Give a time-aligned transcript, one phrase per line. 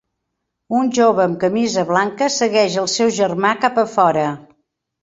[0.79, 4.27] Un jove amb camisa blanca segueix el seu germà cap a fora.